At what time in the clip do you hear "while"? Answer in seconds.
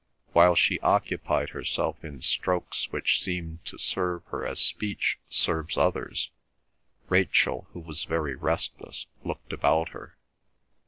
0.33-0.55